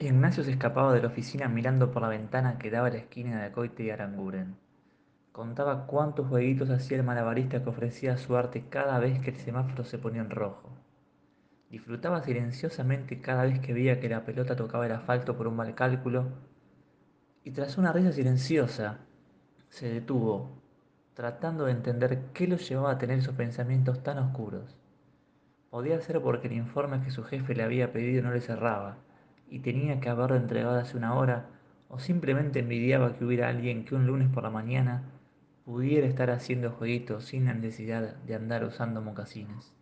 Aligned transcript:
Ignacio 0.00 0.44
se 0.44 0.52
escapaba 0.52 0.94
de 0.94 1.02
la 1.02 1.08
oficina 1.08 1.48
mirando 1.48 1.90
por 1.90 2.02
la 2.02 2.08
ventana 2.08 2.56
que 2.56 2.70
daba 2.70 2.86
a 2.86 2.90
la 2.90 2.98
esquina 2.98 3.42
de 3.42 3.50
Coite 3.50 3.82
y 3.82 3.90
Aranguren. 3.90 4.54
Contaba 5.32 5.86
cuántos 5.86 6.28
jueguitos 6.28 6.70
hacía 6.70 6.98
el 6.98 7.02
malabarista 7.02 7.64
que 7.64 7.68
ofrecía 7.68 8.16
su 8.16 8.36
arte 8.36 8.68
cada 8.70 9.00
vez 9.00 9.18
que 9.18 9.30
el 9.30 9.36
semáforo 9.38 9.82
se 9.82 9.98
ponía 9.98 10.20
en 10.20 10.30
rojo. 10.30 10.70
Disfrutaba 11.68 12.22
silenciosamente 12.22 13.20
cada 13.20 13.42
vez 13.42 13.58
que 13.58 13.72
veía 13.72 13.98
que 13.98 14.08
la 14.08 14.24
pelota 14.24 14.54
tocaba 14.54 14.86
el 14.86 14.92
asfalto 14.92 15.36
por 15.36 15.48
un 15.48 15.56
mal 15.56 15.74
cálculo 15.74 16.28
y 17.42 17.50
tras 17.50 17.76
una 17.76 17.92
risa 17.92 18.12
silenciosa 18.12 18.98
se 19.68 19.92
detuvo, 19.92 20.62
tratando 21.14 21.64
de 21.64 21.72
entender 21.72 22.26
qué 22.34 22.46
lo 22.46 22.56
llevaba 22.56 22.92
a 22.92 22.98
tener 22.98 23.18
esos 23.18 23.34
pensamientos 23.34 24.04
tan 24.04 24.18
oscuros. 24.18 24.76
Podía 25.70 26.00
ser 26.00 26.22
porque 26.22 26.46
el 26.46 26.52
informe 26.52 27.00
que 27.00 27.10
su 27.10 27.24
jefe 27.24 27.56
le 27.56 27.64
había 27.64 27.92
pedido 27.92 28.22
no 28.22 28.30
le 28.30 28.40
cerraba 28.40 28.98
y 29.50 29.60
tenía 29.60 30.00
que 30.00 30.08
haberlo 30.08 30.36
entregado 30.36 30.78
hace 30.78 30.96
una 30.96 31.14
hora, 31.14 31.46
o 31.88 31.98
simplemente 31.98 32.60
envidiaba 32.60 33.16
que 33.16 33.24
hubiera 33.24 33.48
alguien 33.48 33.84
que 33.84 33.94
un 33.94 34.06
lunes 34.06 34.28
por 34.28 34.42
la 34.42 34.50
mañana 34.50 35.02
pudiera 35.64 36.06
estar 36.06 36.30
haciendo 36.30 36.70
jueguitos 36.70 37.24
sin 37.24 37.46
la 37.46 37.54
necesidad 37.54 38.16
de 38.16 38.34
andar 38.34 38.64
usando 38.64 39.00
mocasines. 39.02 39.74